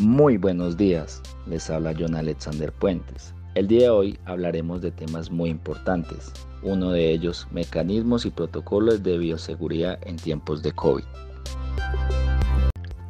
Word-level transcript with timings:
Muy 0.00 0.38
buenos 0.38 0.76
días, 0.76 1.22
les 1.46 1.70
habla 1.70 1.94
John 1.96 2.16
Alexander 2.16 2.72
Puentes. 2.72 3.32
El 3.54 3.68
día 3.68 3.82
de 3.82 3.90
hoy 3.90 4.18
hablaremos 4.24 4.82
de 4.82 4.90
temas 4.90 5.30
muy 5.30 5.50
importantes, 5.50 6.32
uno 6.64 6.90
de 6.90 7.12
ellos 7.12 7.46
mecanismos 7.52 8.26
y 8.26 8.30
protocolos 8.30 9.04
de 9.04 9.18
bioseguridad 9.18 10.00
en 10.04 10.16
tiempos 10.16 10.64
de 10.64 10.72
COVID. 10.72 11.04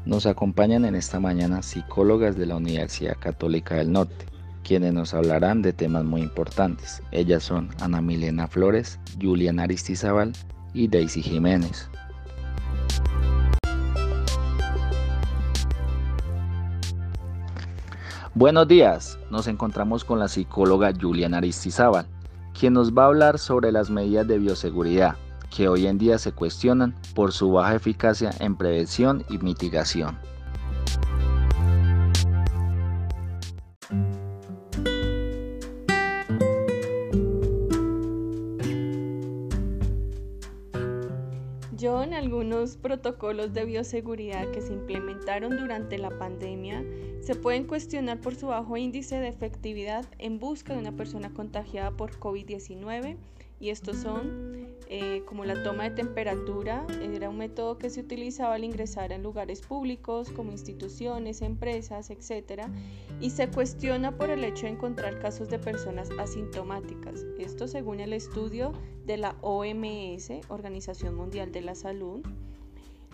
Nos 0.04 0.26
acompañan 0.26 0.84
en 0.84 0.94
esta 0.94 1.18
mañana 1.18 1.62
psicólogas 1.62 2.36
de 2.36 2.44
la 2.44 2.56
Universidad 2.56 3.16
Católica 3.18 3.76
del 3.76 3.90
Norte, 3.90 4.26
quienes 4.62 4.92
nos 4.92 5.14
hablarán 5.14 5.62
de 5.62 5.72
temas 5.72 6.04
muy 6.04 6.20
importantes. 6.20 7.02
Ellas 7.12 7.44
son 7.44 7.70
Ana 7.80 8.02
Milena 8.02 8.46
Flores, 8.46 9.00
Juliana 9.18 9.62
Aristizábal 9.62 10.34
y 10.74 10.88
Daisy 10.88 11.22
Jiménez. 11.22 11.88
Buenos 18.36 18.66
días, 18.66 19.16
nos 19.30 19.46
encontramos 19.46 20.02
con 20.02 20.18
la 20.18 20.26
psicóloga 20.26 20.92
Juliana 21.00 21.36
Aristizábal, 21.38 22.08
quien 22.58 22.72
nos 22.72 22.92
va 22.92 23.04
a 23.04 23.06
hablar 23.06 23.38
sobre 23.38 23.70
las 23.70 23.90
medidas 23.90 24.26
de 24.26 24.38
bioseguridad 24.38 25.14
que 25.56 25.68
hoy 25.68 25.86
en 25.86 25.98
día 25.98 26.18
se 26.18 26.32
cuestionan 26.32 26.96
por 27.14 27.30
su 27.30 27.52
baja 27.52 27.76
eficacia 27.76 28.32
en 28.40 28.56
prevención 28.56 29.24
y 29.30 29.38
mitigación. 29.38 30.18
John, 41.80 42.12
algunos 42.12 42.76
protocolos 42.78 43.52
de 43.52 43.64
bioseguridad 43.64 44.50
que 44.50 44.60
se 44.60 44.72
implementaron 44.72 45.56
durante 45.56 45.98
la 45.98 46.10
pandemia 46.18 46.82
se 47.24 47.34
pueden 47.34 47.64
cuestionar 47.64 48.20
por 48.20 48.34
su 48.34 48.48
bajo 48.48 48.76
índice 48.76 49.18
de 49.18 49.28
efectividad 49.28 50.04
en 50.18 50.38
busca 50.38 50.74
de 50.74 50.80
una 50.80 50.92
persona 50.92 51.32
contagiada 51.32 51.90
por 51.90 52.18
COVID-19 52.20 53.16
y 53.60 53.70
estos 53.70 53.96
son 53.96 54.66
eh, 54.90 55.22
como 55.24 55.46
la 55.46 55.62
toma 55.62 55.84
de 55.84 55.92
temperatura, 55.92 56.86
era 57.00 57.30
un 57.30 57.38
método 57.38 57.78
que 57.78 57.88
se 57.88 58.00
utilizaba 58.00 58.54
al 58.54 58.64
ingresar 58.64 59.10
en 59.10 59.22
lugares 59.22 59.62
públicos 59.62 60.28
como 60.28 60.52
instituciones, 60.52 61.40
empresas, 61.40 62.10
etc. 62.10 62.64
Y 63.20 63.30
se 63.30 63.48
cuestiona 63.48 64.18
por 64.18 64.28
el 64.28 64.44
hecho 64.44 64.66
de 64.66 64.72
encontrar 64.72 65.18
casos 65.18 65.48
de 65.48 65.58
personas 65.58 66.10
asintomáticas. 66.18 67.24
Esto 67.38 67.66
según 67.66 68.00
el 68.00 68.12
estudio 68.12 68.72
de 69.06 69.16
la 69.16 69.36
OMS, 69.40 70.30
Organización 70.48 71.14
Mundial 71.14 71.50
de 71.50 71.62
la 71.62 71.74
Salud. 71.74 72.20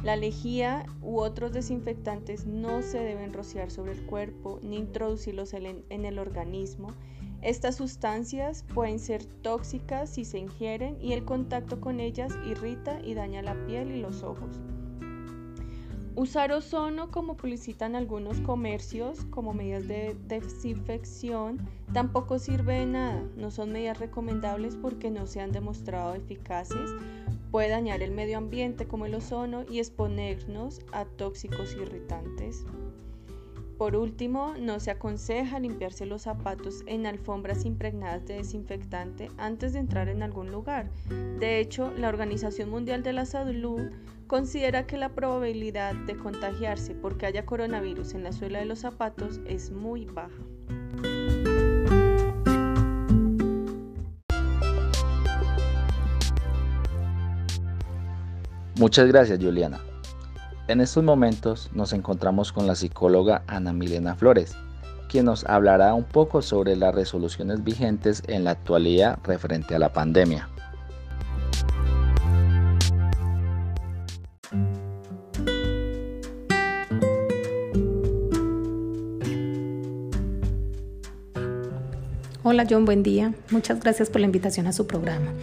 La 0.02 0.16
lejía 0.16 0.86
u 1.02 1.20
otros 1.20 1.52
desinfectantes 1.52 2.46
no 2.46 2.82
se 2.82 2.98
deben 2.98 3.32
rociar 3.32 3.70
sobre 3.70 3.92
el 3.92 4.06
cuerpo 4.06 4.58
ni 4.62 4.76
introducirlos 4.76 5.52
en 5.54 6.04
el 6.04 6.18
organismo 6.18 6.88
estas 7.42 7.76
sustancias 7.76 8.66
pueden 8.74 8.98
ser 8.98 9.24
tóxicas 9.24 10.10
si 10.10 10.26
se 10.26 10.38
ingieren 10.38 10.98
y 11.00 11.14
el 11.14 11.24
contacto 11.24 11.80
con 11.80 11.98
ellas 11.98 12.34
irrita 12.46 13.00
y 13.02 13.14
daña 13.14 13.40
la 13.40 13.54
piel 13.64 13.90
y 13.92 14.00
los 14.00 14.22
ojos. 14.22 14.60
Usar 16.16 16.50
ozono, 16.50 17.12
como 17.12 17.36
publicitan 17.36 17.94
algunos 17.94 18.40
comercios 18.40 19.24
como 19.26 19.54
medidas 19.54 19.86
de 19.86 20.16
desinfección, 20.26 21.58
tampoco 21.92 22.40
sirve 22.40 22.80
de 22.80 22.86
nada. 22.86 23.22
No 23.36 23.52
son 23.52 23.70
medidas 23.70 24.00
recomendables 24.00 24.76
porque 24.76 25.10
no 25.10 25.26
se 25.26 25.40
han 25.40 25.52
demostrado 25.52 26.14
eficaces. 26.14 26.90
Puede 27.52 27.68
dañar 27.68 28.02
el 28.02 28.10
medio 28.10 28.38
ambiente 28.38 28.88
como 28.88 29.06
el 29.06 29.14
ozono 29.14 29.64
y 29.70 29.78
exponernos 29.78 30.80
a 30.92 31.04
tóxicos 31.04 31.74
irritantes. 31.74 32.64
Por 33.80 33.96
último, 33.96 34.52
no 34.60 34.78
se 34.78 34.90
aconseja 34.90 35.58
limpiarse 35.58 36.04
los 36.04 36.20
zapatos 36.20 36.82
en 36.84 37.06
alfombras 37.06 37.64
impregnadas 37.64 38.26
de 38.26 38.34
desinfectante 38.34 39.30
antes 39.38 39.72
de 39.72 39.78
entrar 39.78 40.10
en 40.10 40.22
algún 40.22 40.52
lugar. 40.52 40.90
De 41.38 41.60
hecho, 41.60 41.90
la 41.96 42.10
Organización 42.10 42.68
Mundial 42.68 43.02
de 43.02 43.14
la 43.14 43.24
Salud 43.24 43.90
considera 44.26 44.86
que 44.86 44.98
la 44.98 45.14
probabilidad 45.14 45.94
de 45.94 46.14
contagiarse 46.14 46.94
porque 46.94 47.24
haya 47.24 47.46
coronavirus 47.46 48.12
en 48.12 48.22
la 48.22 48.32
suela 48.32 48.58
de 48.58 48.66
los 48.66 48.80
zapatos 48.80 49.40
es 49.46 49.70
muy 49.70 50.04
baja. 50.04 50.28
Muchas 58.76 59.08
gracias, 59.08 59.38
Juliana. 59.42 59.80
En 60.70 60.80
estos 60.80 61.02
momentos 61.02 61.68
nos 61.74 61.92
encontramos 61.92 62.52
con 62.52 62.68
la 62.68 62.76
psicóloga 62.76 63.42
Ana 63.48 63.72
Milena 63.72 64.14
Flores, 64.14 64.54
quien 65.08 65.24
nos 65.24 65.44
hablará 65.46 65.94
un 65.94 66.04
poco 66.04 66.42
sobre 66.42 66.76
las 66.76 66.94
resoluciones 66.94 67.64
vigentes 67.64 68.22
en 68.28 68.44
la 68.44 68.52
actualidad 68.52 69.18
referente 69.24 69.74
a 69.74 69.80
la 69.80 69.92
pandemia. 69.92 70.48
Hola 82.42 82.66
John, 82.68 82.86
buen 82.86 83.02
día. 83.02 83.34
Muchas 83.50 83.80
gracias 83.80 84.08
por 84.08 84.22
la 84.22 84.26
invitación 84.26 84.66
a 84.66 84.72
su 84.72 84.86
programa. 84.86 85.34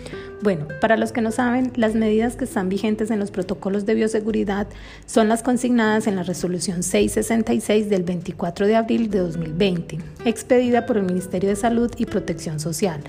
Bueno, 0.41 0.67
para 0.81 0.97
los 0.97 1.11
que 1.11 1.21
no 1.21 1.31
saben, 1.31 1.71
las 1.75 1.93
medidas 1.93 2.35
que 2.35 2.45
están 2.45 2.69
vigentes 2.69 3.11
en 3.11 3.19
los 3.19 3.29
protocolos 3.29 3.85
de 3.85 3.93
bioseguridad 3.93 4.65
son 5.05 5.29
las 5.29 5.43
consignadas 5.43 6.07
en 6.07 6.15
la 6.15 6.23
resolución 6.23 6.81
666 6.81 7.91
del 7.91 8.01
24 8.01 8.65
de 8.65 8.75
abril 8.75 9.11
de 9.11 9.19
2020, 9.19 9.99
expedida 10.25 10.87
por 10.87 10.97
el 10.97 11.03
Ministerio 11.03 11.49
de 11.49 11.55
Salud 11.55 11.91
y 11.97 12.07
Protección 12.07 12.59
Social, 12.59 13.01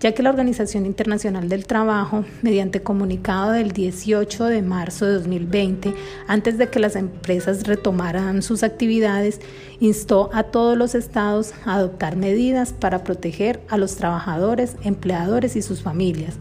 ya 0.00 0.12
que 0.12 0.22
la 0.22 0.30
Organización 0.30 0.86
Internacional 0.86 1.48
del 1.48 1.66
Trabajo, 1.66 2.24
mediante 2.42 2.82
comunicado 2.82 3.52
del 3.52 3.72
18 3.72 4.44
de 4.44 4.62
marzo 4.62 5.06
de 5.06 5.14
2020, 5.14 5.94
antes 6.26 6.58
de 6.58 6.68
que 6.68 6.80
las 6.80 6.96
empresas 6.96 7.66
retomaran 7.66 8.42
sus 8.42 8.62
actividades, 8.62 9.40
instó 9.80 10.30
a 10.32 10.44
todos 10.44 10.76
los 10.76 10.94
estados 10.94 11.52
a 11.64 11.76
adoptar 11.76 12.16
medidas 12.16 12.72
para 12.72 13.04
proteger 13.04 13.60
a 13.68 13.76
los 13.76 13.96
trabajadores, 13.96 14.76
empleadores 14.82 15.56
y 15.56 15.62
sus 15.62 15.82
familias. 15.82 16.34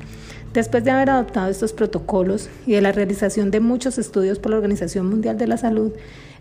Después 0.53 0.83
de 0.83 0.91
haber 0.91 1.09
adoptado 1.09 1.49
estos 1.49 1.73
protocolos 1.73 2.47
y 2.67 2.73
de 2.73 2.81
la 2.81 2.91
realización 2.91 3.49
de 3.49 3.59
muchos 3.59 3.97
estudios 3.97 4.37
por 4.37 4.51
la 4.51 4.57
Organización 4.57 5.07
Mundial 5.09 5.35
de 5.35 5.47
la 5.47 5.57
Salud, 5.57 5.93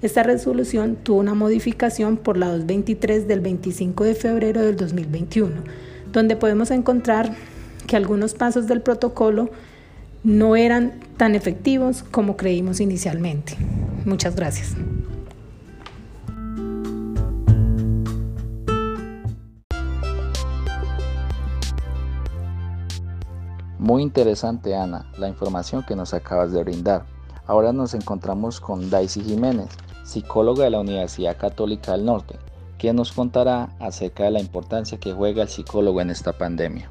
esta 0.02 0.22
resolución 0.22 0.98
tuvo 1.02 1.20
una 1.20 1.32
modificación 1.32 2.18
por 2.18 2.36
la 2.36 2.48
223 2.48 3.26
del 3.26 3.40
25 3.40 4.04
de 4.04 4.14
febrero 4.14 4.60
del 4.60 4.76
2021, 4.76 5.62
donde 6.12 6.36
podemos 6.36 6.70
encontrar 6.70 7.34
que 7.86 7.96
algunos 7.96 8.34
pasos 8.34 8.66
del 8.66 8.80
protocolo 8.80 9.50
no 10.24 10.54
eran 10.56 11.00
tan 11.16 11.34
efectivos 11.34 12.04
como 12.04 12.36
creímos 12.36 12.80
inicialmente. 12.80 13.56
Muchas 14.04 14.36
gracias. 14.36 14.76
Muy 23.78 24.02
interesante, 24.04 24.76
Ana, 24.76 25.10
la 25.18 25.28
información 25.28 25.82
que 25.82 25.96
nos 25.96 26.14
acabas 26.14 26.52
de 26.52 26.62
brindar. 26.62 27.04
Ahora 27.46 27.72
nos 27.72 27.94
encontramos 27.94 28.60
con 28.60 28.88
Daisy 28.88 29.22
Jiménez, 29.22 29.70
psicóloga 30.04 30.64
de 30.64 30.70
la 30.70 30.78
Universidad 30.78 31.36
Católica 31.36 31.92
del 31.92 32.04
Norte, 32.04 32.36
quien 32.82 32.96
nos 32.96 33.12
contará 33.12 33.76
acerca 33.78 34.24
de 34.24 34.32
la 34.32 34.40
importancia 34.40 34.98
que 34.98 35.12
juega 35.12 35.44
el 35.44 35.48
psicólogo 35.48 36.00
en 36.00 36.10
esta 36.10 36.36
pandemia. 36.36 36.90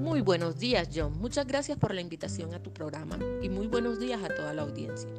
Muy 0.00 0.22
buenos 0.22 0.58
días, 0.58 0.88
John. 0.94 1.18
Muchas 1.18 1.46
gracias 1.46 1.76
por 1.76 1.92
la 1.92 2.00
invitación 2.00 2.54
a 2.54 2.62
tu 2.62 2.72
programa 2.72 3.18
y 3.42 3.50
muy 3.50 3.66
buenos 3.66 4.00
días 4.00 4.22
a 4.24 4.34
toda 4.34 4.54
la 4.54 4.62
audiencia. 4.62 5.10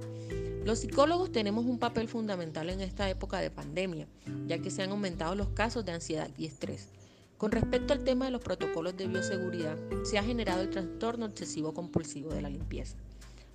Los 0.66 0.80
psicólogos 0.80 1.32
tenemos 1.32 1.66
un 1.66 1.78
papel 1.78 2.08
fundamental 2.08 2.72
en 2.72 2.82
esta 2.82 3.08
época 3.08 3.38
de 3.38 3.52
pandemia, 3.52 4.08
ya 4.48 4.58
que 4.58 4.72
se 4.72 4.82
han 4.82 4.90
aumentado 4.90 5.36
los 5.36 5.50
casos 5.50 5.86
de 5.86 5.92
ansiedad 5.92 6.32
y 6.40 6.48
estrés. 6.48 6.90
Con 7.38 7.52
respecto 7.52 7.94
al 7.94 8.04
tema 8.04 8.26
de 8.26 8.32
los 8.32 8.42
protocolos 8.42 8.96
de 8.96 9.08
bioseguridad, 9.08 9.78
se 10.04 10.18
ha 10.18 10.24
generado 10.24 10.62
el 10.62 10.70
trastorno 10.70 11.26
obsesivo 11.26 11.74
compulsivo 11.74 12.34
de 12.34 12.42
la 12.42 12.50
limpieza. 12.50 12.98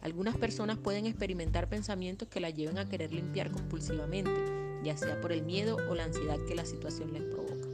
Algunas 0.00 0.36
personas 0.36 0.78
pueden 0.78 1.06
experimentar 1.06 1.68
pensamientos 1.68 2.28
que 2.28 2.40
la 2.40 2.50
lleven 2.50 2.78
a 2.78 2.88
querer 2.88 3.12
limpiar 3.12 3.50
compulsivamente, 3.50 4.30
ya 4.84 4.96
sea 4.96 5.20
por 5.20 5.32
el 5.32 5.42
miedo 5.42 5.76
o 5.88 5.94
la 5.94 6.04
ansiedad 6.04 6.38
que 6.46 6.54
la 6.54 6.64
situación 6.64 7.12
les 7.12 7.22
provoca. 7.22 7.68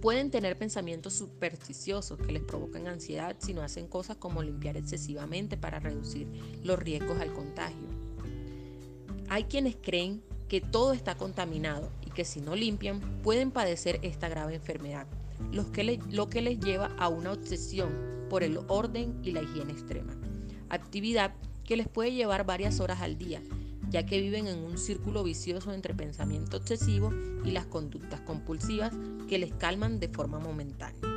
Pueden 0.00 0.30
tener 0.30 0.56
pensamientos 0.56 1.12
supersticiosos 1.12 2.18
que 2.18 2.32
les 2.32 2.42
provocan 2.42 2.86
ansiedad 2.86 3.36
si 3.38 3.54
no 3.54 3.62
hacen 3.62 3.86
cosas 3.86 4.16
como 4.16 4.42
limpiar 4.42 4.76
excesivamente 4.76 5.56
para 5.56 5.80
reducir 5.80 6.26
los 6.64 6.78
riesgos 6.78 7.20
al 7.20 7.32
contagio 7.32 8.02
hay 9.32 9.44
quienes 9.44 9.76
creen 9.80 10.22
que 10.46 10.60
todo 10.60 10.92
está 10.92 11.14
contaminado 11.14 11.90
que 12.14 12.24
si 12.24 12.40
no 12.40 12.54
limpian 12.54 13.00
pueden 13.22 13.50
padecer 13.50 13.98
esta 14.02 14.28
grave 14.28 14.54
enfermedad. 14.54 15.06
lo 15.50 15.70
que, 15.72 16.42
les 16.42 16.60
lleva 16.60 16.94
a 16.98 17.08
una 17.08 17.32
obsesión 17.32 17.90
por 18.30 18.42
el 18.42 18.58
orden 18.68 19.18
y 19.22 19.32
la 19.32 19.42
higiene 19.42 19.72
extrema. 19.72 20.14
Actividad 20.68 21.34
que 21.64 21.76
les 21.76 21.88
puede 21.88 22.12
llevar 22.12 22.46
varias 22.46 22.80
horas 22.80 23.00
al 23.00 23.18
día, 23.18 23.42
ya 23.90 24.06
que 24.06 24.20
viven 24.20 24.46
en 24.46 24.60
un 24.60 24.78
círculo 24.78 25.22
vicioso 25.22 25.72
entre 25.72 25.94
pensamiento 25.94 26.56
obsesivo 26.56 27.12
y 27.44 27.50
las 27.50 27.66
conductas 27.66 28.20
compulsivas 28.20 28.92
que 29.28 29.38
les 29.38 29.52
calman 29.52 30.00
de 30.00 30.08
forma 30.08 30.38
momentánea. 30.38 31.11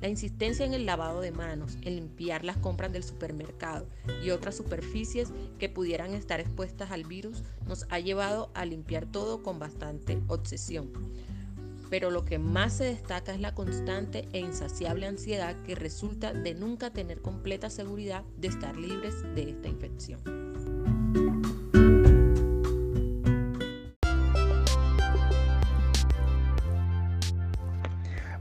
La 0.00 0.08
insistencia 0.08 0.66
en 0.66 0.74
el 0.74 0.84
lavado 0.84 1.20
de 1.20 1.32
manos, 1.32 1.78
en 1.82 1.96
limpiar 1.96 2.44
las 2.44 2.58
compras 2.58 2.92
del 2.92 3.02
supermercado 3.02 3.86
y 4.22 4.30
otras 4.30 4.54
superficies 4.56 5.32
que 5.58 5.68
pudieran 5.68 6.12
estar 6.12 6.38
expuestas 6.38 6.90
al 6.90 7.04
virus 7.04 7.42
nos 7.66 7.86
ha 7.88 7.98
llevado 7.98 8.50
a 8.54 8.66
limpiar 8.66 9.06
todo 9.06 9.42
con 9.42 9.58
bastante 9.58 10.20
obsesión. 10.28 10.90
Pero 11.88 12.10
lo 12.10 12.24
que 12.24 12.38
más 12.38 12.74
se 12.74 12.84
destaca 12.84 13.32
es 13.32 13.40
la 13.40 13.54
constante 13.54 14.28
e 14.32 14.40
insaciable 14.40 15.06
ansiedad 15.06 15.56
que 15.62 15.74
resulta 15.74 16.32
de 16.32 16.54
nunca 16.54 16.90
tener 16.90 17.22
completa 17.22 17.70
seguridad 17.70 18.24
de 18.36 18.48
estar 18.48 18.76
libres 18.76 19.22
de 19.34 19.50
esta 19.50 19.68
infección. 19.68 20.45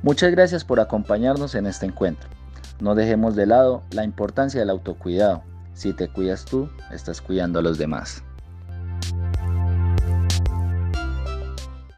Muchas 0.06 0.30
gracias 0.30 0.63
por 0.63 0.80
acompañarnos 0.80 1.56
en 1.56 1.66
este 1.66 1.88
encuentro. 1.88 2.30
No 2.80 2.94
dejemos 2.94 3.36
de 3.36 3.48
lado 3.48 3.81
la 3.90 4.04
importancia 4.04 4.60
del 4.60 4.69
autocuidado. 4.69 5.42
Si 5.74 5.94
te 5.94 6.10
cuidas 6.10 6.46
tú, 6.46 6.69
estás 6.92 7.22
cuidando 7.22 7.57
a 7.57 7.63
los 7.63 7.80
demás. 7.80 8.22